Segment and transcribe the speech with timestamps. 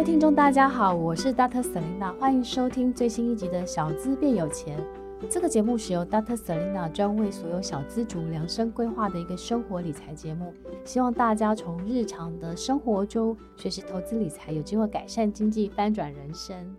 [0.00, 1.62] 位听众，大家好，我是 Dr.
[1.62, 4.78] Selina，欢迎收听最新一集的《小资变有钱》。
[5.28, 6.34] 这个节目是由 Dr.
[6.34, 10.54] Selina 专为所有小资族量身规划的一个生活理财节目，
[10.86, 16.74] 希望大家从日常的生活中学习投资理财，有机会改善经济，翻转人生。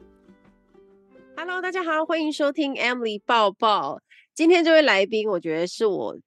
[1.38, 4.00] Hello，大家好，欢迎收听 Emily 报报。
[4.34, 6.18] 今天这位来宾，我觉得是我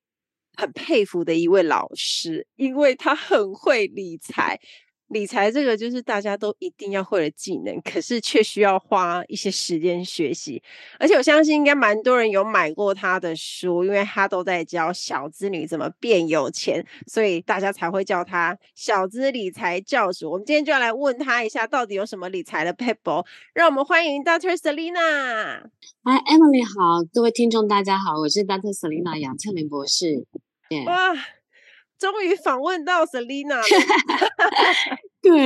[0.57, 4.61] 很佩服的一位老师，因为他很会理财。
[5.09, 10.63] 理财这个就是大家都一定要会的技能，可是却需要花一些时间学习。
[10.99, 20.31] 而且我相信应该蛮多人有买过他的书，因为他都在教小资女怎么变有钱，所以大家才会叫他小资理财教主。
[20.31, 23.25] 我们今天就要来问他一下，到底有什么理财的 people？？
[23.53, 24.57] 让我们欢迎 Dr.
[24.57, 25.63] Selena。
[26.03, 28.73] 嗨，Emily 好，各位听众大家好，我是 Dr.
[28.73, 30.27] Selina 杨倩玲博士。
[30.71, 30.87] Yeah.
[30.87, 31.15] 哇！
[31.97, 33.63] 终于访问到 Selina 了。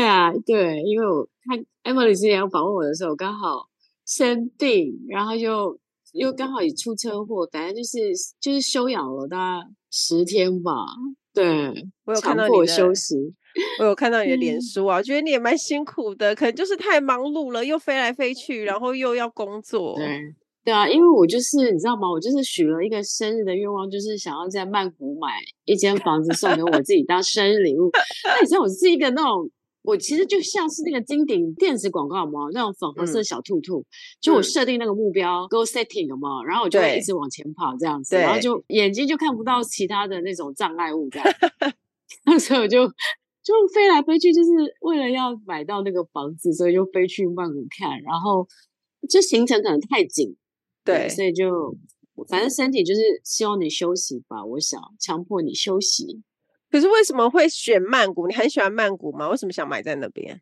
[0.09, 3.69] 对啊，对，因为我看 Emily 之前要访问我的时候，我刚好
[4.06, 5.78] 生病，然后又
[6.12, 7.98] 又刚好也出车祸，反正就是
[8.41, 10.73] 就是休养了大概十天吧。
[11.34, 11.73] 对，
[12.06, 13.14] 我有看到你休息，
[13.81, 19.95] 我有看到你的脸书啊，我觉得你也蛮辛苦的，可能就是太忙碌了，又飞来飞去，然后又要工作。
[19.96, 20.35] 对。
[20.64, 22.11] 对啊，因为我就是你知道吗？
[22.11, 25.29] 我就是许了一个生日的愿望，就是想要在曼谷买
[25.64, 27.89] 一间房子送给我自己当生日礼物。
[28.29, 29.51] 那你知道我是一个那种，
[29.89, 33.81] 我其实就像是那个金顶电子广告嘛，那种粉红色小兔兔。
[33.81, 33.87] 嗯、
[34.21, 41.29] 就我设定那个目标、嗯、，go setting 嘛，然后我就会一直往前跑这样子，然后就眼睛就看不到其他的那种障碍物这样。
[42.27, 44.51] 那时候我就就飞来飞去，就是
[44.83, 48.47] 为了要买到那个房子，所以就飞去曼谷看，然后
[49.09, 50.37] 这行程可能太紧。
[50.85, 51.75] 对，所以就
[52.29, 54.45] 反正身体就是希望你休息吧。
[54.45, 56.20] 我想强迫你休息。
[56.70, 58.27] 可是为什么会选曼谷？
[58.27, 59.29] 你很喜欢曼谷吗？
[59.30, 60.40] 为什么想买在那边？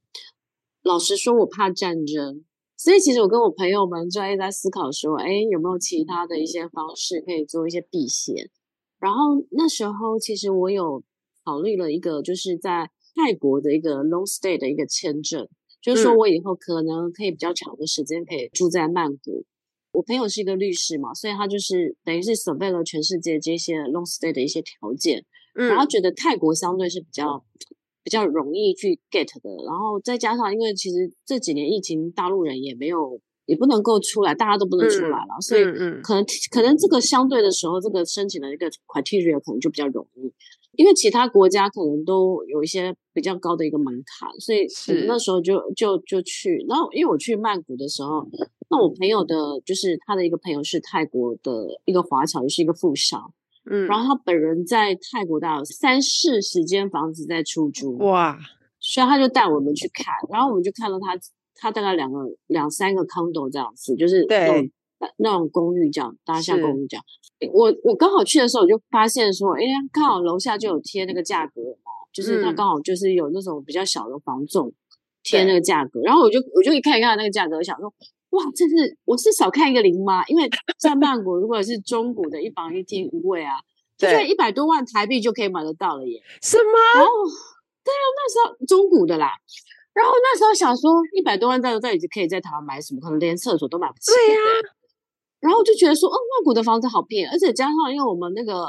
[0.83, 2.45] 老实说，我怕战争，
[2.77, 8.51] 所以其实我跟我朋友们就在思考说，哎，有没有其他的一些方式可以做一些避险？
[8.99, 11.03] 然后那时候其实我有
[11.45, 15.49] 考虑了一个，就是在泰国的一个 long stay 的一个签证，
[15.81, 19.45] 就是说我以后可能可以比较长的时间可以住在曼谷。
[19.93, 25.25] 我朋友是一个律师嘛，所以他就是等于是 survey 了全世界这些 long stay 的一些条件，
[25.57, 27.45] 嗯，然后觉得泰国相对是比较
[28.05, 35.65] 比较容易去 get 的，然后再加上因为其实这几年疫情，大陆人也没有也不能够出来，大家都不能出来了，嗯、所以
[36.03, 40.33] 可能可能这个相对的时候，这个申请的一个 criteria 可能就比较容易，
[40.73, 44.67] 因为其他国家可能都有一些比较高的一个门槛，所以
[45.07, 48.29] 那时候就就就去，然后因为我去曼谷的时候。
[48.69, 53.33] 那我朋友的，就是他的一个朋友是泰国的一个华侨，也是一个富商，
[53.71, 58.39] 嗯，然后他本人在泰国大概有三四十间房子在出租，哇，
[58.81, 61.19] 所以他就带我们去看，然后我们就看到他，
[61.55, 64.73] 他大概两个两三个 condo 这样子，就是那种对。
[65.19, 67.05] 那种公寓这样，大厦公寓这样。
[67.53, 69.61] 我我刚好去的时候，我就发现说，哎，
[69.93, 74.73] 刚好楼下就有贴那个价格嘛，就是他刚好就是有那种比较小的房仲
[75.23, 77.93] 贴那个价格，对然后我就我就一看一看那个价格，我想说。
[78.37, 80.23] 哇，这是我是少看一个零吗？
[80.27, 80.49] 因为
[80.79, 83.55] 在曼谷，如果是中古的一房一厅一卫啊，
[83.99, 86.21] 对就一百多万台币就可以买得到了耶。
[86.43, 87.01] 什么？
[87.01, 87.11] 然后
[87.83, 89.33] 对啊，那时候中古的啦。
[89.95, 93.01] 然后那时候想说，一百多万在在可以在台湾买什么？
[93.01, 94.13] 可能连厕所都买不起。
[94.13, 94.53] 对呀、啊。
[95.41, 98.67] 然后就觉得说，哦，曼谷的房子好便宜，而且加上因为我们那个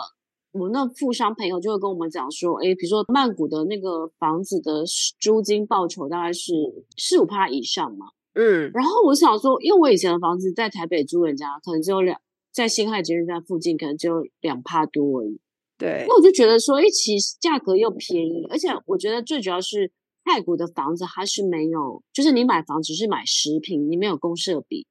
[0.53, 4.83] 我们那富商朋友就会跟我们讲说，哎，比如说曼谷的那个房子的
[5.19, 6.53] 租金报酬大概是
[6.97, 8.07] 四五趴以上嘛。
[8.37, 12.21] 嗯，然后我想说，因为我以前的房子在台北租人家，可能只有两，
[12.53, 15.39] 在新海捷运站附近，可能只有两帕多而已。
[15.79, 19.91] 对，那我就觉得说，一其实价格又便宜，而且我觉得最主要是
[20.23, 24.85] 泰国的房子它是没有，就是你买房只是买十平，你没有公设比，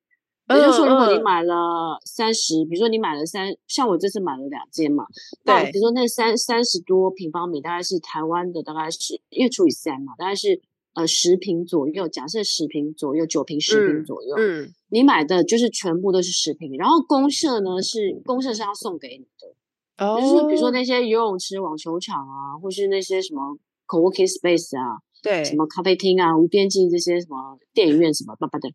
[0.49, 5.05] 也就是说，如果你买了三十，比如说你买了三，像我这次买了两间嘛，
[5.45, 10.61] 对，比如说那三三十多平方米，大概是台湾的，大概是因为除以三嘛，大概是
[10.97, 12.09] 呃十平左右。
[12.09, 23.57] 假设十平左右，九平十平左右，嗯，你买的就是全部都是十平，然后公社呢是公社是要送给你的，哦，就是比如说那些游泳池、网球场啊，或是那些什么
[23.87, 28.69] co-working space 啊，对，什么咖啡厅啊、无边境这些什么电影院什么巴巴的。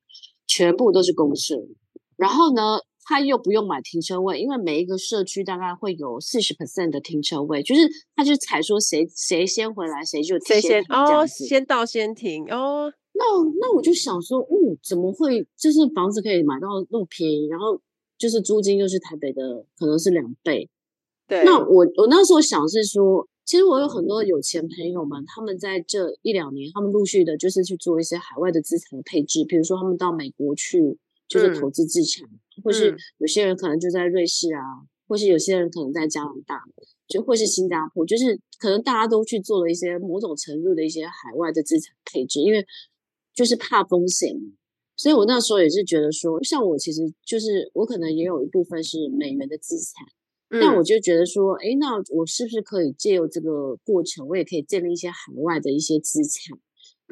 [0.47, 1.56] 全部都是公社，
[2.18, 7.81] 然后呢，他又不用买停车位，因为每一个社区大概会有四十 percent 的停车位，就是
[8.15, 12.92] 他就踩说谁谁先回来谁就谁先哦，先到先停哦。
[13.13, 13.24] 那
[13.59, 17.80] 那我就想说，嗯，怎么会就是房子可以买到那么便宜，然后
[18.18, 20.69] 就是租金又是台北的可能是两倍。
[21.27, 23.27] 对，那我我那时候想是说。
[23.44, 30.97] 其实我有很多有钱朋友们，他们在这一两年，他们陆续的就是去做一些海外的资产的配置，比如说他们到美国去
[31.27, 34.62] 就是投资资产，嗯、或是有些人可能就在瑞士啊，
[35.07, 36.62] 或是有些人可能在加拿大，
[37.07, 42.65] 就或是新加坡，就是可能大家都去做了一些某种程度的一些海外的资产配置，因为
[43.33, 44.53] 就是怕风险嘛。
[44.98, 50.06] 所以我那时候也是觉得说，像我其实就是我可能也有一部分是美元的资产。
[50.54, 56.59] 那我就觉得说，哎，那我是不是可以借由这个过程，我也可以建立一些海外的一些资产？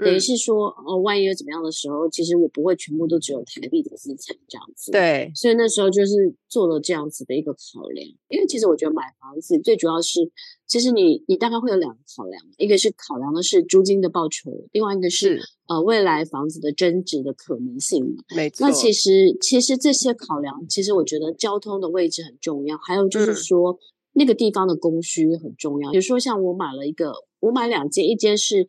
[0.04, 4.92] 等于是说，哦，万一有怎么样的时候，其实我不会全部都只有台币的资产这样子。
[4.92, 8.08] 对，所以那时候就是做了这样子的一个考量。
[8.30, 10.32] 因为其实我觉得买房子最主要是，
[10.68, 18.16] 其实你你大概会有两个考量，一个是考量的是租金的报酬，另外一个是呃未来房子的增值的可能性。
[18.36, 18.68] 没错。
[18.68, 23.78] 那其实其实这些考量，其实我觉得交通的位置很重要，还有就是说、嗯、
[24.14, 25.92] 那个地方的供需很重要。
[25.92, 28.68] 比如说像我买了一个，我买两间，一间是。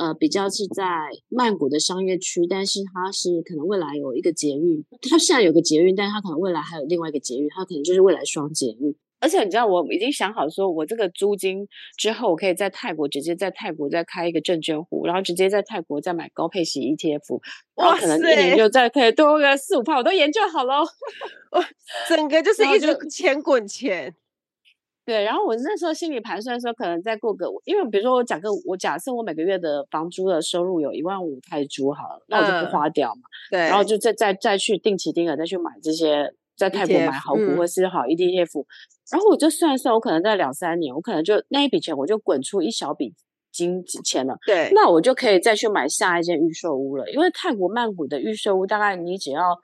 [0.00, 8.96] 呃，比较是在曼谷的商业区，但是它是可能未来有一个捷运，它现在有个捷运，但是它可能未来还有另外一个捷运，它可能就是未来双捷运。
[9.20, 11.68] 而且你知道，我已经想好说，我这个租金
[11.98, 17.38] 之后，我可以在泰国直接在泰国再开一个证券户，然后直接在泰国再买高配息 ETF，
[17.76, 20.80] 然后可能一年就再可以多个四五趴，我都研究好了，
[21.50, 21.62] 我
[22.08, 24.14] 整个就是一直钱滚钱。
[25.10, 33.22] 对，然后我那时候心里盘算说，可能再过个，因为比如说我讲个，我假设我每个月的房租的收入有一万五泰铢好了，那我就不花掉嘛。
[33.50, 38.66] 对，然后就再再再去定期定额再去买这些，在泰国买好股或是好 ETF，、嗯、
[39.10, 43.12] 然后我就算一算，我可能在两三年，我可能就那一笔钱我就滚出一小笔
[43.50, 44.38] 金钱了。
[44.46, 49.58] 对，那我就可以再去买下一间预售屋了，因为泰国曼谷的预售屋大概你只要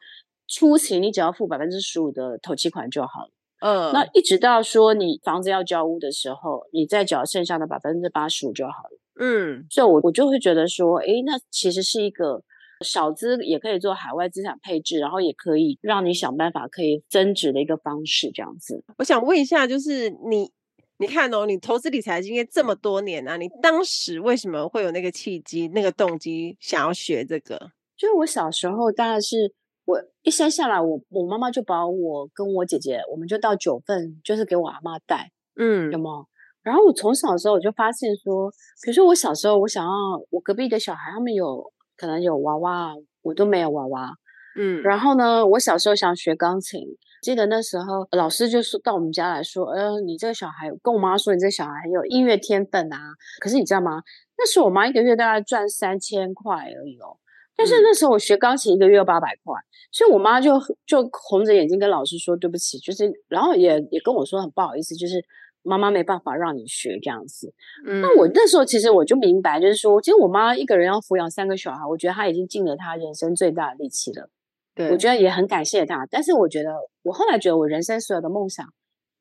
[0.49, 3.31] 初期你只要付百分之十五的头期款就好了。
[3.61, 8.99] 嗯，那一直到说你房子要交屋的时候，你再缴剩下的百分之八十五就好了。
[9.19, 12.43] 嗯，所以我我就会觉得说，诶，那其实是一个
[12.85, 18.85] 少资也可以做海外资产配置，然后也可以让你想办法可以增值的一个方式，这样子。
[18.99, 20.52] 我想问一下，就是你，
[20.99, 27.59] 你看哦，你投资理财经验这么多年啊，你当时为什么会有那个契机、那个动机想要学这个？
[27.97, 29.55] 就是我小时候当然是。
[29.87, 36.27] 我一生下来，我我妈妈就把我跟我姐姐，我们就到九份，就是给我阿妈带，嗯，有没有？
[36.62, 38.50] 然后我从小的时候我就发现说，
[38.83, 39.91] 比如说我小时候，我想要
[40.31, 44.11] 我隔壁的小孩他们有可能有娃娃，我都没有娃娃，
[44.59, 44.83] 嗯。
[44.83, 46.81] 然后呢，我小时候想学钢琴，
[47.23, 52.99] 记得那时候老师就说到我们家来说，呃，你这个小孩跟我妈说，你这个小孩很有音乐天分啊。
[53.41, 54.03] 可是你知道吗？
[54.37, 57.16] 那时候我妈一个月大概赚三千块而已哦。
[57.57, 59.55] 但是那时候我学钢琴一个月要八百块，
[59.91, 65.25] 所以我妈就就红着眼睛跟老师说对不起，就是然后也也跟我说很不好意思，就是
[65.63, 67.53] 妈妈没办法让你学这样子。
[67.87, 74.29] 嗯，那我那时候其实我就明白，就是说，其实我妈一个人要抚养三个小孩，我觉得她已经尽了她人生最大的力气了。
[74.75, 76.07] 对，我觉得也很感谢她。
[76.11, 76.71] 但是我觉得
[77.03, 78.67] 我后来觉得我人生所有的梦想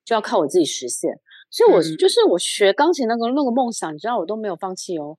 [0.04, 1.12] 就要靠我自己实现，
[1.50, 5.16] 所以我就是我学钢琴那个那个梦想，你知道我都没有放弃哦。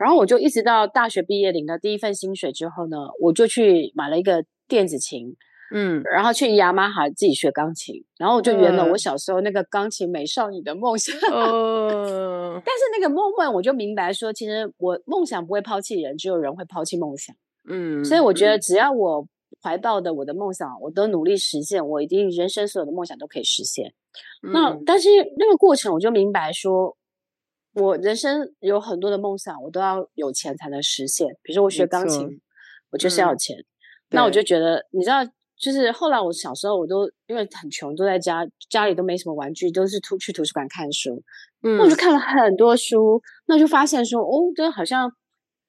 [0.00, 5.36] 然后我就一直到大学毕业领了第一份薪水之后呢，我就去买了一个电子琴，
[5.74, 11.14] 嗯，然后去雅马哈自己学钢琴，然后我就圆了我小时候那个钢琴美少女的梦想。
[11.30, 17.36] 嗯， 但是那个 moment 我就明白说，其实我梦想不会抛弃人，只有人会抛弃梦想。
[17.68, 19.28] 嗯，所以我觉得只要我
[19.62, 23.92] 怀抱的我的梦想，我都努力实现，我一定人生所有的梦想都可以实现。
[24.48, 26.96] 嗯，那但是那个过程我就明白说。
[27.74, 31.28] 我人生有很多的梦想，我都要有钱才能实现。
[31.42, 32.40] 比如说我学钢琴，
[32.90, 33.56] 我就是要钱。
[33.58, 33.64] 嗯、
[34.10, 35.24] 那我就觉得，你知道，
[35.56, 41.22] 就是后来我小时候，我都因为很穷，都在家，家里都没什么玩具，都是图去图书馆看书。
[41.62, 45.12] 嗯，那我就看了很多书，那就发现说，哦，这好像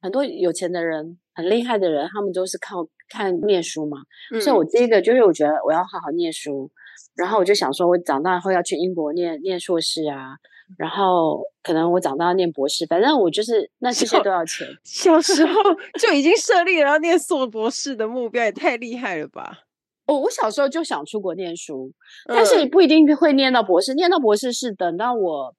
[0.01, 3.99] 很多有钱的人、很厉害的人，他们都是靠看念书嘛，
[4.33, 6.71] 嗯、所以我第一个就是我觉得我要好好念书，
[7.15, 10.37] 然后我就想说，我长大后要去英国念念硕士啊，
[10.77, 14.67] 然后可能我长大要念博士，反正我就是那这些都要钱。
[14.83, 15.53] 小时候
[15.99, 19.59] 就已经设立了要念硕博士的目标，也太厉害了吧！
[20.07, 21.91] 我我小时候就想出国念书，
[22.25, 25.55] 但是不一定会念到博士，嗯、念到博士是等到我。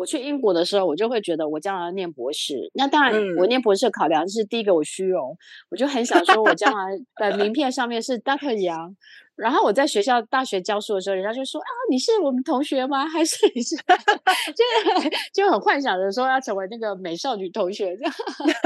[0.00, 2.70] 我去英国的时候，我就会觉得我将来要念博士。
[2.72, 5.36] 那当然，我念博士的考量是第一个，我虚荣，
[5.70, 8.94] 我就很想说，我将来的名片上面是 Doctor Yang。
[9.36, 13.06] 然后我在学校大学教书的时候，人家就说啊，你是我们同学吗？
[13.06, 13.76] 还是你是？
[13.76, 18.14] 就就很幻想着说要成为那个美少女同学这样。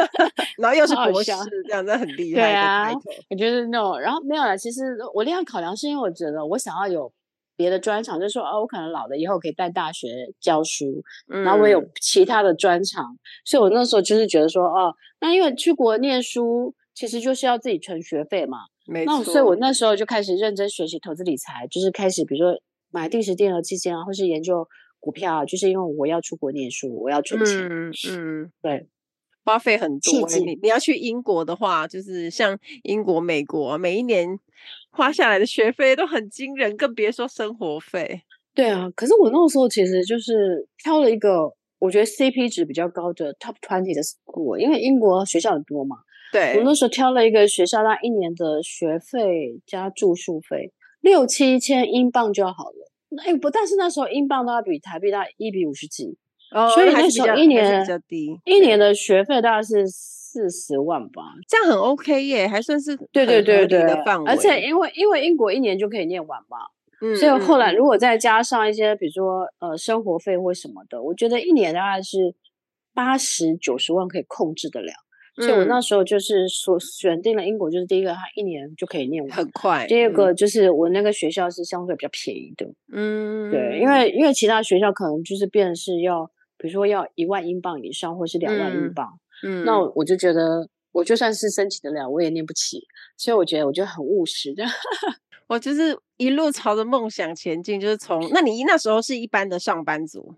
[0.58, 1.32] 然后又是博士，
[1.66, 2.40] 这样那很厉害。
[2.40, 2.92] 对啊，
[3.30, 3.98] 我觉得 no。
[3.98, 7.12] 然后没有了，其实我这样考量是因为我觉得我想要有。
[7.56, 10.08] 别的专长就是说，哦，我可能老了以后可以带大学
[10.40, 19.18] 教书，嗯、然后我有其他的专长，所以我那时候就是觉得说，哦，那因为去国念书其实就是要自己存学费嘛，没错。
[19.18, 22.58] 那所以我那时候就开始认真学习投资理财，就是开始比如说
[22.90, 24.66] 买定时定额基金啊，或是研究
[25.00, 28.52] 股票啊，就是因为我要出国念书，我要存钱，嗯，嗯。
[28.60, 28.88] 对。
[29.46, 34.38] 花费很多，你你要去英国的话，就是像英国、美国，每一年
[34.90, 38.22] 花下来的学费都很惊人，更别说生活费。
[38.54, 45.96] 对啊，可是我那个时候其实就是挑了一个我觉得 CP 值比较高的 Top Twenty 的 school，因为英国学校很多嘛。
[46.32, 52.90] 对，我那时候挑了一个学校，那一年的学费加住宿费六七千英镑就好了。
[53.24, 56.16] 哎，不，但是那时候英镑都要比台币大一比五十几。
[56.50, 57.84] 哦，所以那时候一年
[58.44, 59.84] 一年的学费大概是
[60.34, 64.28] 四十万吧，这样很 OK 耶，还算是对对对对的范围。
[64.28, 66.58] 而且因为因为英国一年就可以念完嘛，
[67.00, 72.34] 嗯，所以后来如果再加上一些比如说呃生活费或什么的，我觉得一年大概是
[72.92, 74.92] 八十九十万可以控制得了。
[75.36, 79.86] 所以我那时候就是说选定了英国，就是第一个，它一年就可以念完，很快。
[79.86, 86.28] 第二个就是我那个学校是相对比较便宜的，嗯，对，因为因为其他学校可能就是变成是要。
[86.56, 92.80] 比如说要一万英镑以上，或是两万英镑，嗯，那我就觉得我就算是申请得了，我也念不起，
[93.16, 94.64] 所以我觉得我就很务实的，
[95.48, 100.34] 我就是一路朝着梦想前进，就是从那你那时候是一般的上班族，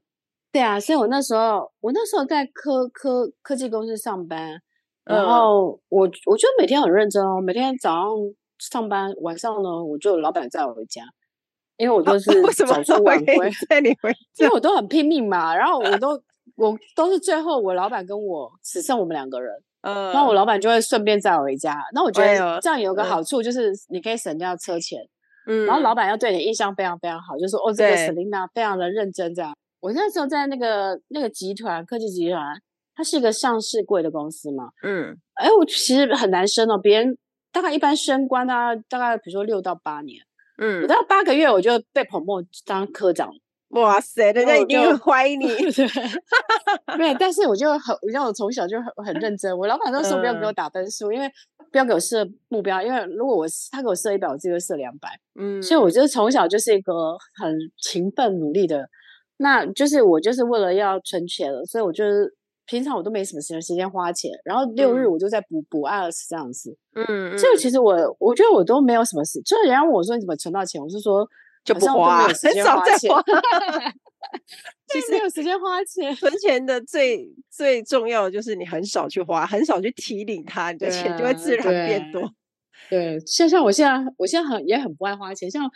[0.50, 4.60] 对啊，所以我那时候我那时候在科科科技公司上班，
[5.04, 8.08] 然后我我觉得每天很认真哦，每天早上
[8.58, 11.02] 上班，晚上呢我就老板载我回家。
[11.78, 12.32] 因为我都 是
[12.64, 14.10] 早出晚归，带你回，
[14.40, 15.54] 因为我都很拼命嘛。
[15.54, 16.18] 然后我都
[16.56, 21.76] 我都是最后我老板跟我只剩我们两个人，嗯，然后我老板就会顺便载我回家。
[21.92, 23.22] 那我觉得这样有个好。
[23.22, 25.00] 处就是你可以省掉车钱，
[25.46, 29.54] 嗯，然后老板要对你印象非常非常好，就是说哦，这个 Selina 非常的认真这样。
[29.80, 32.56] 我那时候在那个那个集团科技集团，
[32.94, 37.18] 它是一个上市贵的公司嘛，嗯，哎，我其实很难升哦，别人
[37.52, 40.18] 大概一般升官大概大概比如说六到八年。
[40.58, 43.30] 嗯，我到八个月我就被 promote 当科长，
[43.76, 45.46] 哇塞，人家一定会怀疑你。
[45.70, 45.86] 对，
[46.98, 49.56] 没有，但是我就很，你知道我从小就很很认真。
[49.56, 51.30] 我老板都说不要给我打分数，嗯、因为
[51.70, 55.08] 不要给我设目标，因为如果我他给我设一百，我自己会设两百。
[55.38, 56.92] 嗯，所以我觉得从小就是一个
[57.40, 58.88] 很勤奋努力的，
[59.38, 62.34] 那就是我就是为了要存钱了，所以我就是。
[62.68, 66.76] 平常我都没什么时间时间花钱，然后六日我就在补补 IELTS 这样子。
[66.96, 69.40] 嗯，这个其实我我觉得我都没有什么事。
[69.42, 71.24] 就是人家问我说你怎么存到钱，我是说
[71.66, 73.22] 就不花，很少在花。
[74.88, 82.32] 其实没有时间花钱，存钱的最最重要的就是你很少去花，很少去提领它，你的钱就会自然变多。
[82.88, 85.50] 对，像像我现在，我现在很也很不爱花钱。
[85.50, 85.68] 像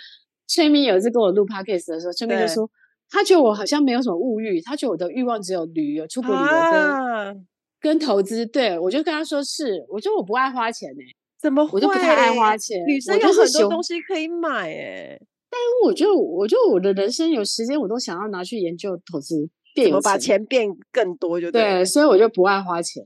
[0.47, 2.71] 崔咪有一次跟我录 podcast 的时候，崔咪就说。
[3.13, 7.35] 他觉得我好像没有什么物欲，他觉得我的欲望只有旅游、出国旅游跟、啊、
[7.81, 8.47] 跟投资。
[8.47, 11.73] 对，我就跟他说是，我觉得我不爱花钱呢、欸，怎么会？
[11.73, 12.79] 我就不太爱花钱。
[12.87, 21.63] 女生有很多东西可以买哎、欸，但我觉得，我觉得我的人生有时间，我都想要拿去研究投资，怎么把钱变更多就对。
[21.63, 23.05] 对，所以我就不爱花钱。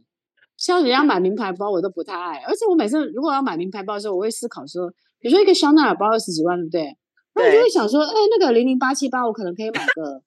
[0.56, 2.38] 像人家买名牌包，我都不太爱。
[2.46, 6.96] 而且我每次如果要买名牌包的时候，我会思考说，比如说一个香奈儿包二十几万，对不对？
[7.34, 10.22] 那我就会想说，哎，那个零零八七八，我可能可以买个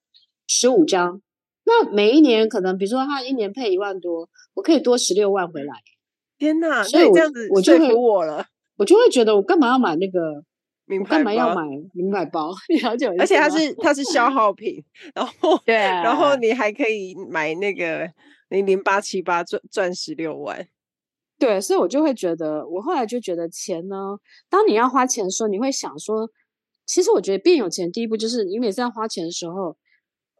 [0.46, 1.22] 十五张。
[1.64, 5.74] 那每一年可能，比如说他一年配一万多，我可以多十六万回来。
[6.38, 6.82] 天哪！
[6.84, 8.44] 所以我这样子我就服我了，
[8.76, 10.44] 我就会觉得我干嘛要买那个
[10.88, 11.16] 名牌？
[11.16, 12.50] 干嘛要买名牌包？
[12.82, 14.82] 了解，而且它是它是消耗品，
[15.14, 18.10] 然后对，然后你还可以买那个
[18.48, 20.66] 零零八七八钻钻石六万。
[21.38, 24.18] 对，所以我就会觉得，我后来就觉得钱呢，
[24.50, 26.30] 当你要花钱的时候，你会想说。
[26.90, 29.76] 其实我觉得变有钱第一步就是你每次要花钱的时候，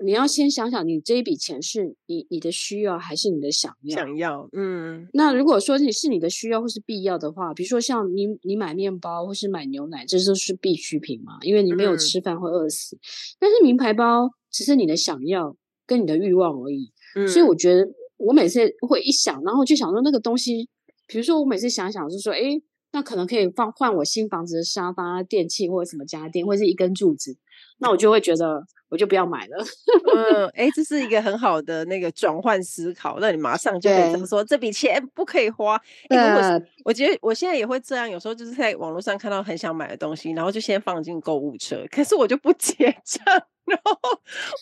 [0.04, 3.96] 你要先想想，你这一笔钱是你你的需要还是你的想要？
[3.96, 5.08] 想要，嗯。
[5.12, 12.94] 那如果说你是你的需要或是必要的话，比如说像你你买面包或是买牛奶，这都是必需品嘛，因为你没有吃饭会饿死。
[12.96, 13.00] 嗯、
[13.40, 16.92] 但是名牌包只是你的想要跟你的欲望而已。
[17.16, 17.26] 嗯。
[17.26, 17.88] 所以我觉得
[18.18, 20.68] 我每次会一想，然后就想说那个东西，
[21.06, 22.60] 比如说我每次想想是说，哎，
[22.92, 27.36] 那可能可以放换我新房子的沙发、电器或者什么家电，或者是一根柱子，
[27.78, 28.64] 那我就会觉得。
[28.90, 29.62] 我就不要买了。
[30.16, 35.78] 嗯，哎、欸，这是一个很好的那个转换思考，那你马上就可以这么说，这笔钱不可以花。
[36.08, 43.22] 欸、我我觉得我现在也会这样，有时候就是在网络上看到很想买的东西，然后就先放进购物车，可是我就不结账，
[43.66, 43.94] 然后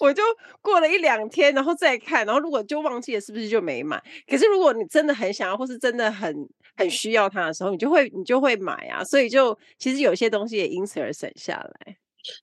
[0.00, 0.24] 我就
[0.60, 4.02] 过了一两天，然后再看，然后如果就忘记了，是不是就没买？
[4.28, 6.34] 可是如果你真的很想要，或是真的很
[6.76, 9.04] 很需要它的时候，你就会你就会买啊。
[9.04, 11.96] 所以就其实有些东西也因此而省下来。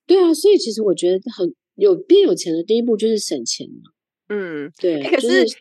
[0.06, 1.52] 对啊，所以其实我觉得很。
[1.76, 3.90] 有变有钱的第一步就是省钱嘛。
[4.28, 5.02] 嗯，对。
[5.02, 5.56] 可是，就是、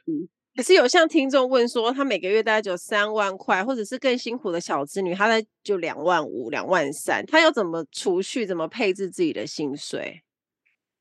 [0.55, 10.21] 可是有像听众问说，他每个月大概只有三万块，或者是更辛苦的小资女，她在就两万五、两万三，她要怎么储蓄、怎么配置自己的薪水？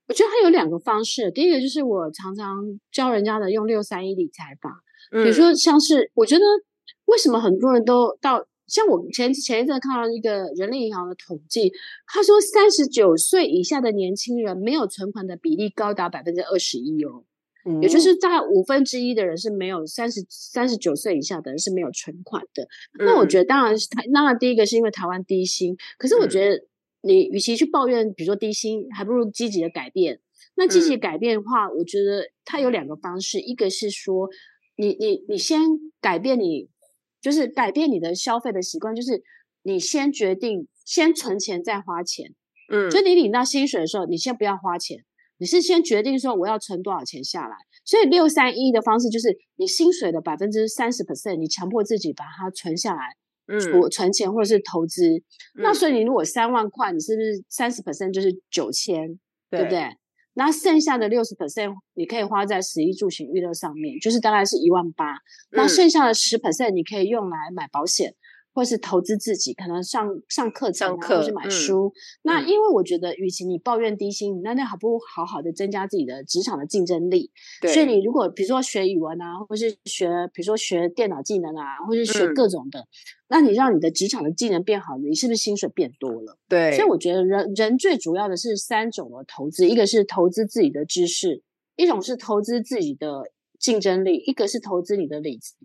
[0.09, 1.31] 我觉得他有两个方式。
[1.31, 4.71] 第一个就是我常常教人家的用六三一理财法，
[5.11, 6.45] 比如说像是我觉得
[7.05, 8.47] 为什么很多人都到。
[8.67, 11.71] 像我前前一阵看到一个人力银行的统计，
[12.07, 17.25] 他说三十九岁以下的年轻人没有存款的比例高达百分之二十一哦，
[17.67, 22.63] 嗯、也就是大概五分之一的人是没有三十三十九岁以下的人是没有存款的。
[22.99, 26.65] 嗯、那我觉得当然是台，当然第一个是因为台湾低薪，可是我觉得
[27.03, 30.21] 你与其去抱怨，比如说低薪，还不如积极的改变。
[30.55, 34.31] 那积极改变的话，嗯、我觉得它有两个方式，一个是说
[34.77, 35.61] 你你你先
[36.01, 36.72] 改变你。
[37.23, 39.23] 就是改变你的消费的习惯，就是
[39.63, 42.35] 你先决定先存钱再花钱，
[42.71, 44.99] 嗯，就你领到薪水的时候，你先不要花钱，
[45.39, 47.57] 你是先决定说我要存多少钱下来。
[47.85, 55.09] 所以六三一的方式就是你薪水的百分之三十 percent，你强迫自己把它存下来，嗯，存存钱或者是投资。
[55.09, 55.23] 嗯，
[55.63, 59.19] 那所以你如果三万块，你是不是三十 percent 就是九千，
[59.51, 59.89] 对不对？
[60.35, 65.17] 那剩下的六十 percent 你可以花在食衣住行娱乐上面，就是大概是一万八。
[65.51, 68.15] 那剩下的十 percent 你可以用来买保险。
[68.55, 71.87] 或是投资自己，可能上上课程啊，或是买书。
[71.87, 77.31] 嗯、那因为我觉得，与其你抱怨低薪，嗯、那那好不如好好的增加自己的职场的竞争力。
[77.73, 82.87] 所以你如果比如说学语文啊，或是学比如说学电脑技能啊，或是学各种的，嗯、
[83.29, 86.39] 那你让你的职场的技能变好，你是不是薪水变多了？
[86.49, 86.73] 对。
[86.73, 91.43] 所以我觉得人人最主要的是三种的投资，一个是投资自己的知识，
[91.77, 93.31] 一种是投资自己的
[93.63, 95.57] 竞争力，一个是投资你的理财。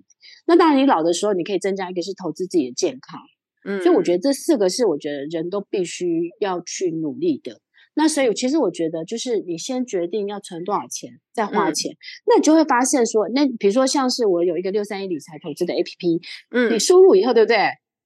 [0.45, 3.19] 那当然，你老的时候，你可以增加一个是投资自己的健康。
[3.65, 7.59] 嗯，所以我觉得这四个是我觉得人都必须要去努力的。
[7.95, 17.57] 那所以其实我觉得，就是你先决定要存多少钱，再花钱，嗯、那你就会发现说，那比如说像是我有一个六三一理财投资的 APP，嗯，你输入以后，对不对？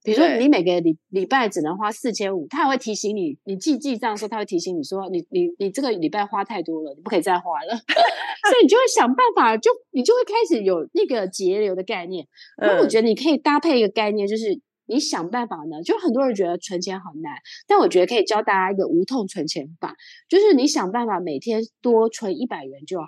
[0.03, 7.75] 比如说，你每个礼礼拜只能花四千五，他还会提醒你，你记记账的时候，他会提醒你说，你你你这个礼拜花太多了，你不可以再花了。
[7.77, 12.25] 所以你就会想办法，就你就会开始有那个节流的概念。
[12.57, 17.33] 然后我觉得你可以搭配一个概念，就是你想办法呢，就很多人觉得存钱好难，
[17.67, 19.95] 但我觉得可以教大家一个无痛存钱法，
[20.27, 23.07] 就是你想办法每天多存一百元就好。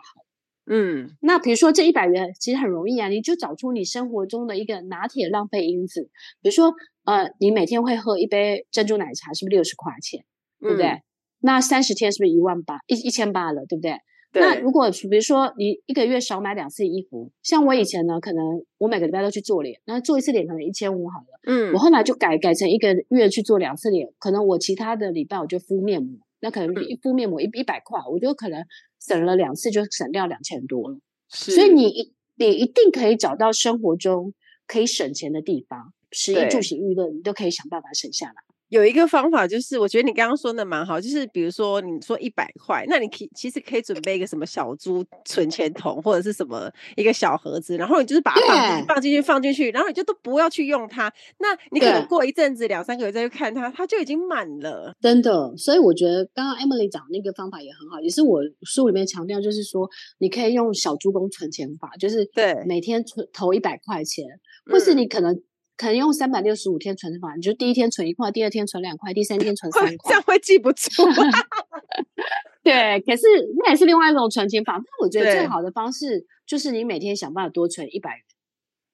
[0.66, 6.10] 嗯，那比如说这一百元其实很容易啊，你就找出你生活中的一个拿铁浪费因子，
[6.42, 6.74] 比如说
[7.04, 10.24] 呃，你每天会喝一杯珍珠奶茶，是不是六十块钱，
[10.62, 10.88] 对不对？
[10.88, 11.02] 嗯、
[11.42, 13.98] 那三十天是不是一万八一一千八了，对不对？
[14.32, 14.42] 对。
[14.42, 28.66] 那如果比如说你一个月少买两次衣服，像我以前呢，可能我每个礼拜都去做脸，那做一次脸可能一千五好了，嗯，我后来就改改成一个月去做两次脸，可能我其他的礼拜我就敷面膜，那可能一敷面膜一一百块，我就可能。
[29.06, 30.98] 省了两次就省掉两千多了，
[31.30, 34.34] 所以你一你一定可以找到生活中
[34.66, 38.36] 可以省钱的地方，食衣住行娱乐你都可以想办法省下来。
[38.74, 51.14] 有一个方法，就是我觉得你刚刚说的蛮好，就是比如说你说一百块，那你可以其实可以准备一个什么小猪存钱筒，或者是什么一个小盒子，然后你就是把它放放进去，放进去，然后你就都不要去用它。
[51.38, 54.92] 那你可能过一阵子两三个月再去看它，它就已经满了。
[55.00, 64.26] 真的，所以我觉得刚刚 Emily 讲的那个方法也很好，也是我书里面强调，就是说你可以用小猪工存钱法，就是对每天存投一百块钱，
[64.66, 65.40] 或是你可能。
[65.76, 71.04] 可能用三百六十五天存法，你就第一天存一块，第二天存两块，第三天存三块，这样会记不住。
[72.64, 73.24] 对，可是
[73.58, 74.74] 那也是另外一种存钱法。
[74.74, 78.20] 但我觉得最好的方式就是你每天想办法多存一百元，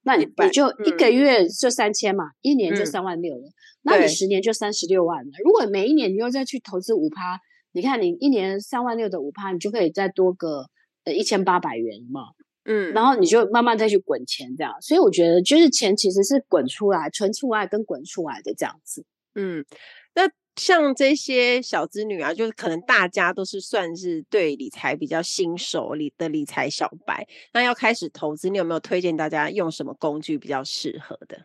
[0.03, 5.31] 那你你就一个月就三千嘛，嗯、一年就三万六了，嗯、那你十年就三十六万了。
[5.43, 7.39] 如果每一年你又再去投资五趴，
[7.73, 10.65] 你看你一年三万六的五趴，你就可以再多个
[11.03, 12.21] 呃一千八百元嘛。
[12.69, 14.73] 嗯，然后你就慢慢再去滚钱这样。
[14.79, 19.03] 所以我觉得就是钱其实是滚出来、存出来跟滚出来的这样子。
[19.35, 19.65] 嗯，
[20.15, 20.29] 那。
[20.55, 31.37] 像这些小资女啊，就是可能大家都是算是对理财比较新手理的理财小白，那要开始投资，你有没有推荐大家用什么工具比较适合的？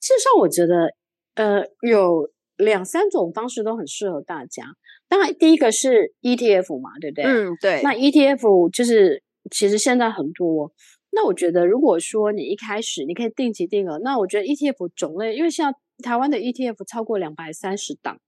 [0.00, 0.94] 事实上，我觉得
[1.34, 4.62] 呃有两三种方式都很适合大家。
[5.08, 7.24] 当然，第一个是 ETF 嘛，对不对？
[7.24, 7.80] 嗯，对。
[7.82, 10.72] 那 ETF 就是其实现在很多。
[11.12, 15.74] 那我觉得，如果说你一开始你可以定期定额，那我觉得 ETF 种类，因为像
[16.04, 18.20] 台湾的 ETF 超过两百三十档，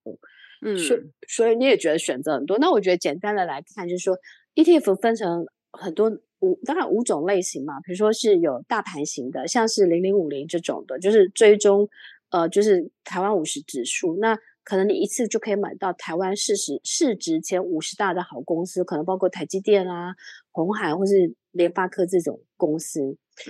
[0.63, 0.97] 嗯，所
[1.29, 2.59] 所以你也觉得选择很多。
[2.59, 4.17] 那我觉得简单的来看，就是说
[4.57, 7.81] ETF 分成很多五，当然五种类型嘛。
[7.83, 11.89] 比如说是有大盘型的，像是零零五零这种的，就是追踪
[12.31, 14.17] 呃，就是台湾五十指数。
[14.21, 20.15] 那可能你一次就可以买到台湾市值市值前五十大的好公司，可能包括台积电啊、
[20.53, 23.01] 鸿海或是联发科这种公司。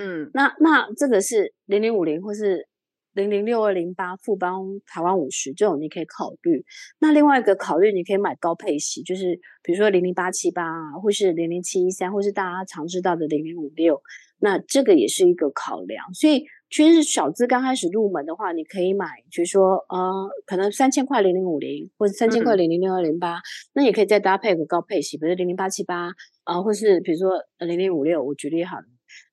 [0.00, 2.68] 嗯，那那这个是零零五零或是。
[3.14, 6.64] 零零六二零八富邦台湾五十这种你可以考虑。
[6.98, 14.00] 那另外一个考虑，你可以买高配息，就是比如说零零八七八啊，或是零零七一三，或是大家常知道的零零五六。
[14.38, 16.14] 那这个也是一个考量。
[16.14, 23.40] 所以其实小资刚开始入门的话，你可以买，比如说呃，可能三千块零零五零，或者三千块零零六二零八。
[23.74, 26.08] 那也可以再搭配个高配息，比如零零八七八
[26.44, 28.24] 啊，或是比如说零零五六。
[28.24, 28.84] 我举例好了，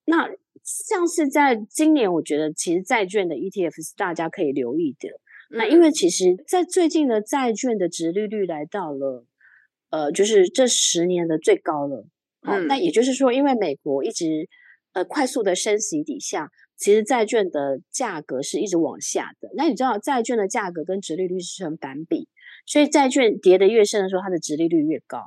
[0.04, 0.30] 那。
[0.62, 5.08] 像是在今年，我觉得其实债券的 ETF 是大家可以留意的。
[5.50, 9.24] 那因为其实，在最近的债券的值利率来到了，
[9.88, 12.06] 呃，就是这十年的最高了。
[12.42, 14.48] 好，那也就是说，因为美国一直
[14.92, 16.50] 呃快速的升息底下，
[16.80, 19.50] 其实债券的价格是一直往下的。
[19.54, 22.26] 那你知道，债券的价格跟殖利率是成反比，
[22.66, 25.18] 所以债券跌得越深的时候，它的殖利率越高。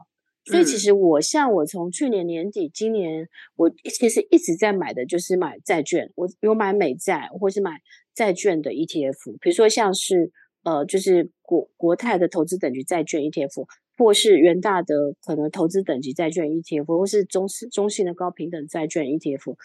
[0.46, 7.80] 所以其实我像我从去年年底，今年我其实一直在买的就是买债券，我有买美债或是买
[8.14, 13.66] 债券的 ETF，比如说像是呃就是国国泰的投资等级债券 ETF，
[13.98, 19.56] 或是元大的可能投资等级债券 ETF，或是中中信的高平等债券 ETF，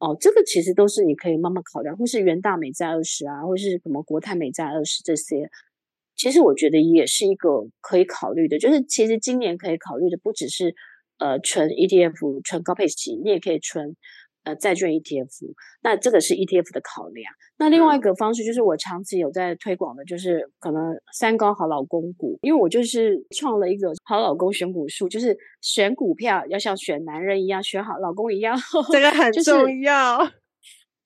[0.00, 5.48] 哦，这个其实都是你可以慢慢考量，或是元大美债二十啊，或是什么国泰美债二十这些。
[6.16, 10.74] 其实我觉得也是一个可以考虑的，就是其实今年可以考虑的不只是
[11.18, 13.94] 呃纯 ETF、纯高配型，你也可以纯
[14.50, 15.54] 呃债券 ETF。
[15.82, 17.32] 那这个是 ETF 的考量。
[17.56, 28.56] 那另外一个方式就是我长期有在推广的，就是可能三高好老公股，因为我就是创了一个好老公选股术，就是选股票要像选男人一样，选好老公一样，
[28.92, 30.18] 这个很重要。
[30.18, 30.30] 就是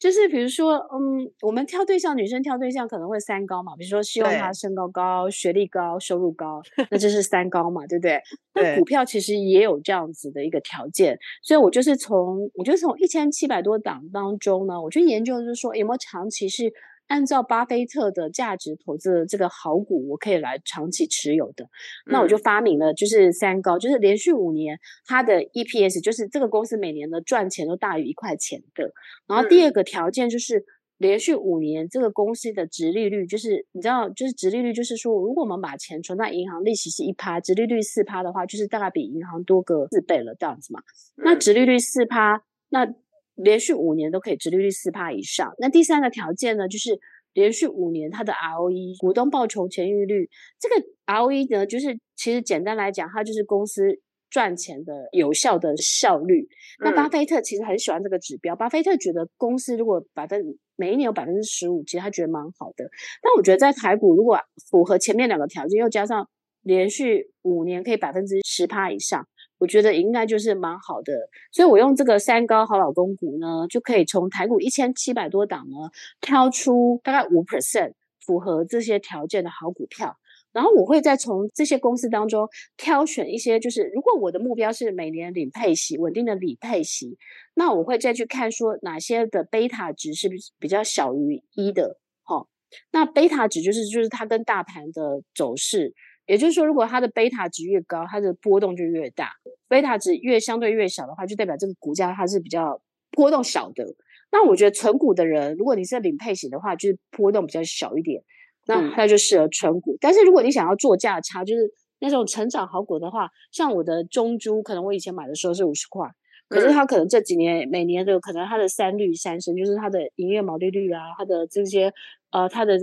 [0.05, 8.21] 就是比如说，嗯，我们挑对象，女生挑对象可能会三高嘛，比如说希望他身高高、学历高、收入高，那这是三高嘛，对不对？
[8.53, 16.71] 那股票其实也有这样子的一个条件，所以我就是从，我就从一千七百多档当中呢，我去研究，就是说有没有长期是。
[17.07, 21.69] 按照巴菲特的价值投资的这个好股，我可以来长期持有的。
[22.07, 28.93] 那我就发明了，就是三高，就是连续五年它的 EPS，就是这个公司每年的赚钱都大于一块钱的。
[29.27, 30.65] 然后第二个条件就是
[30.97, 40.81] 连续五年这个公司的殖利率，就是你知道，就是殖利率，就是说如果我们把钱存在银行，利息是一趴，殖利率四趴的话，就是大概比银行多个四倍了，这样子嘛。
[41.17, 42.87] 那殖利率四趴，那
[43.35, 45.53] 连续五年都可以直利率四趴以上。
[45.59, 46.99] 那第三个条件呢，就是
[47.33, 50.29] 连续五年它的 ROE 股东报酬前益率，
[50.61, 56.49] 这个 ROE 呢，就是其实简单来讲，它就是公司赚钱的有效的效率。
[56.79, 60.41] 那巴菲特其实很喜欢这个指标，巴菲特觉得公司如果百分
[60.77, 62.89] 每一年有百分之十五，其实他觉得蛮好的。
[63.23, 64.39] 但我觉得在台股，如果
[64.71, 66.29] 符合前面两个条件，又加上
[66.63, 69.27] 连续五年可以百分之十趴以上。
[69.65, 71.15] 我觉得应该就是蛮好的，
[71.51, 80.19] 所以我用这个三高好老公股呢，就可以从台股一千七百多档呢，挑出大概五 percent 符合这些条件的好股票，
[80.53, 82.47] 然后我会再从这些公司当中
[82.77, 87.17] 挑选一些，就是如果我的目标是每年领配息，稳定的领配息，
[87.55, 92.49] 那我会再去看说哪些的贝塔值是比较小于一的，好，
[92.93, 95.95] 那贝塔值就是就是它跟大盘的走势。
[96.27, 99.27] 也就是说，如果它的贝塔值越高，它的波动就越大；
[99.69, 103.85] 贝塔值越相对越小的话，就代表这个股价它是比较波动小的。
[104.33, 108.23] 那我觉得存股的人，如果你是领配型的话，就是波动比较小一点，
[108.67, 109.93] 那那就适合存股。
[109.93, 109.99] 嗯。
[110.01, 116.09] 但是如果你想要做价差，就是那种成长好股的话，像我的中珠，可能我以前买的时候是五十块，
[116.49, 121.93] 可是它可能这几年每年的可能它的三率三升，就是它的营业毛利率啊，它的这些
[122.31, 122.79] 呃它的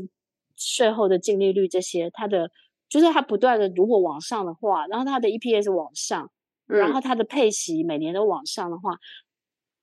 [0.56, 2.52] 税后的净利率这些，它的。
[2.92, 6.30] 就是它不断的如果往上的话，然后它的 EPS 往上，
[6.68, 8.98] 然后它的配息每年都往上的话，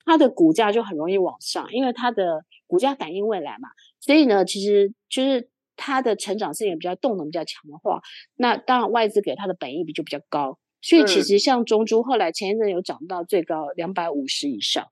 [0.05, 3.71] 它的股价就很容易往上，因为它的股价反映未来嘛。
[3.99, 8.03] 所以呢，其实就是它的成长性也比较动能比较强的话，
[8.37, 10.59] 那当然外资给它的本益比就比较高。
[10.83, 14.87] 所以其实像中珠后来前一阵有涨到最高两百五十以上。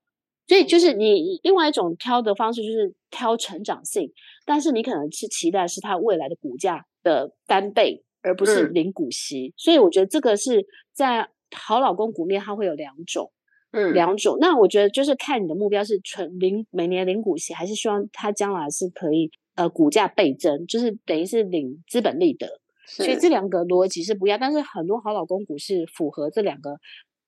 [0.47, 4.11] 所以就是你另外一种挑的方式，就是挑成长性，
[4.45, 9.47] 但是你可能是期待是它未来的股价的单倍，而不是领股息。
[9.47, 13.31] 嗯、所以我觉得这个是在好老公股面，它会有两种，
[13.71, 14.37] 嗯，两种。
[14.39, 22.47] 那我觉得就是看你的目标是纯领每年领股息，还是希望它将来是可以呃股价倍增，就是等于是领资本利得。
[22.85, 26.77] 所以这两个逻辑是不一样，但是很多好老公股是符合这两个。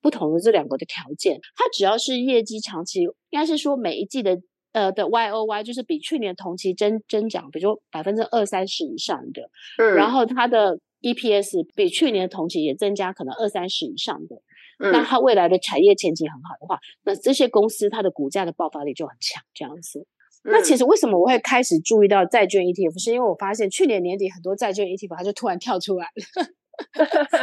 [0.02, 4.40] 不同的这两个的条件，它只要是业绩长期，应该是说每一季的
[4.72, 14.36] 呃的 Y O Y，就是比去年同期增增长，比如说百分之二三十以上的，嗯，然后它的 E P S 比去年同期也增加可能二三十以上的，
[14.78, 20.06] 嗯，那它未来的产业前景很好的话，那这些公司它的股价的爆发力就很强，这样子。
[20.44, 26.46] 嗯，那其实为什么我会开始注意到债券 E T F，是因为我发现去年年底很多债券 E T F 它就突然跳出来了。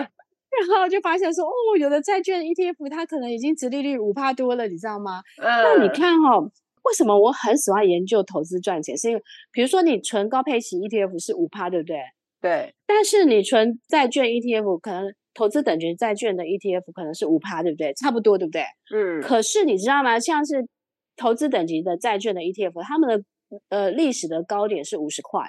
[0.58, 5.22] 然后就发现说，哦，有的债券 ETF 它可能已经殖利率五趴多了，你知道吗？
[5.38, 5.46] 嗯。
[5.46, 6.52] 那你看哈、哦，
[6.84, 8.98] 为什么我很喜欢研究投资赚钱？
[8.98, 11.98] 是因为，比如说你存高配息 ETF 是五趴，对不对？
[12.42, 12.74] 对。
[12.86, 17.94] 但是你存债券 ETF，可能投资等级债券的 ETF 可能是五趴，对不对？
[17.94, 18.64] 差不多，对不对？
[18.94, 19.22] 嗯。
[19.22, 20.20] 可是你知道吗？
[20.20, 20.68] 像是
[21.16, 23.24] 投资等级的债券的 ETF，他们的
[23.70, 25.42] 呃历史的高点是五十块。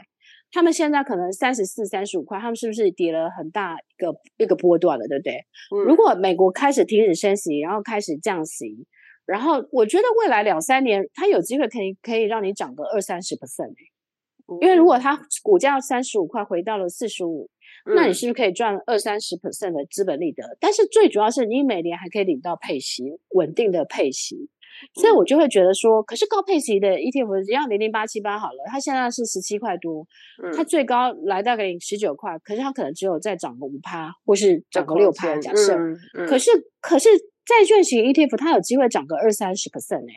[0.51, 5.35] 他们现在可能三十四、三十五块，他们是不是跌了很大一个一个波段了，对不对？
[5.77, 5.85] 嗯。
[5.85, 8.87] 如果美国开始停止升息，然后开始降息，
[9.27, 13.75] 然后我觉得未来两三年，它有机会可以可以让你涨个二三十 percent。
[14.61, 17.49] 因为如果它股价三十五块回到了四十五，
[17.95, 20.57] 那你是不是可以赚二三十 percent 的资本利得？
[20.59, 24.49] 但是最主要是你每年还可以领到配息，稳定的配息。
[24.95, 30.07] 所以我就会觉得说，可是高配息的 ETF 只要零零八七八好了，它现在是十七块多，
[30.55, 35.77] 它最高来到个十九块，可是它可能只有再涨个五趴，或是涨个六趴，假设。
[36.29, 37.09] 可是可是
[37.45, 40.13] 债券型 ETF 它有机会涨个二三十 percent 呢。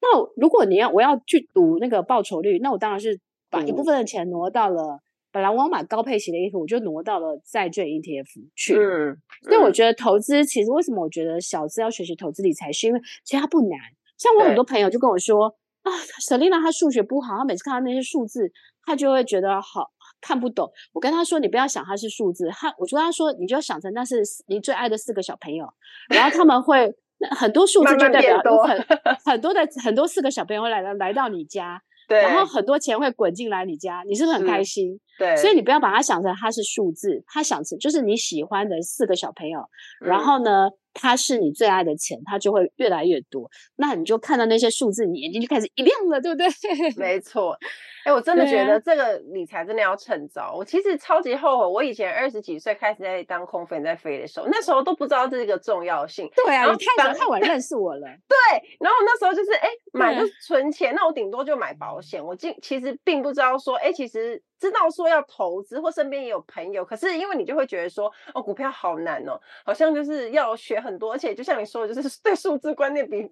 [0.00, 3.18] 那如果你要我要去赌那个报酬率，那我当然是
[3.54, 8.74] 把一部分的钱挪到了，本来我要买高配型的衣服我就挪到了债券 ETF 去。
[8.74, 9.16] 嗯。
[9.42, 13.78] 所以我觉得投资其实为什么我觉得小资要学习投资理财，是因为其实它不难。
[14.16, 15.46] 像我很多朋友就跟我说
[15.82, 15.92] 啊
[16.28, 18.50] ，Selina 她数学不好，她每次看到那些数字，
[18.84, 19.90] 她就会觉得好
[20.20, 20.70] 看不懂。
[20.92, 25.66] 我跟她说，你不要想它是数字，她我就跟她说，你就想成那是你最爱的四个小朋友，
[26.08, 26.94] 然后他们会
[27.36, 28.86] 很多数字就代表有很
[29.24, 34.98] 很多的很多四个小朋友会来到来到你家，对，然后很多钱会滚进来你家，你是不是很开心？
[35.18, 39.60] 对，所以你不要把它想成它是数字，它想成就是你喜欢的四个小朋友，
[40.00, 40.70] 然后呢？
[40.94, 43.50] 嗯它是你最爱的钱，它就会越来越多。
[43.76, 46.46] 那你就看到那些数字，你眼睛就开始一亮了，对不对？
[46.96, 47.58] 没错。
[48.04, 50.54] 哎、欸，我真的觉得这个理财真的要趁早。
[50.56, 56.30] 我其实超级后悔，我以前二十几岁开始在当空飞在飞的时候，那时候都不知道这个重要性。
[56.36, 58.06] 对啊，你太早太晚认识我了。
[58.28, 58.36] 对，
[58.78, 62.24] 然后那时候就是哎、欸，买就存钱，那我顶多就买保险。
[62.24, 64.40] 我竟其实并不知道说，哎、欸，其实。
[64.64, 73.28] 知道说要投资，或身边也有朋友，可是因为你就会觉得说，哦，股票好难哦，好像就是要学很多，而且就像你说的，就是对数字观念比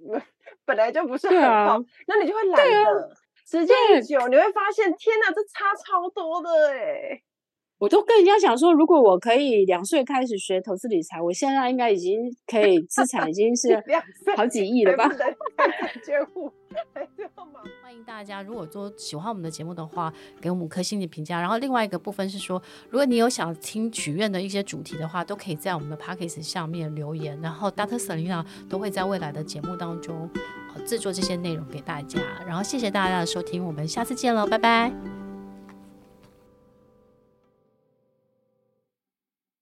[0.66, 2.90] 本来就不是很好，啊、那你就会懒得。
[2.90, 3.08] 啊、
[3.46, 7.22] 时间一久，你会发现，天哪，这差超多的哎。
[7.82, 13.76] 我都跟人家讲说，如果我可以两岁开始学投资理财，我现在应该已经可以资产已经是
[14.36, 15.10] 好几亿了吧？
[17.82, 21.40] 欢迎大家，如果说喜欢我们的节目的话，给我们五颗星的评价。
[21.40, 27.98] 然后另外一个部分是说，如果你有想听许愿的一些主题的话，都可以在我们的 Podcast 下面留言，然后 Dr.
[27.98, 30.30] Selena 都会在未来的节目当中
[30.76, 32.20] 呃制作这些内容给大家。
[32.46, 35.31] 然后谢谢大家的收听，我们下次见喽，拜拜。